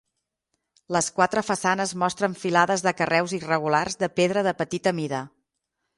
[0.95, 5.25] Les quatre façanes mostren filades de carreus irregulars de pedra de petita mida.